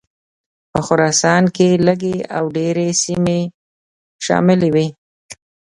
په 0.71 0.79
خراسان 0.87 1.43
کې 1.55 1.69
لږې 1.87 2.17
او 2.37 2.43
ډېرې 2.57 2.87
سیمې 3.03 3.39
شاملي 4.25 4.69
وې. 4.75 4.87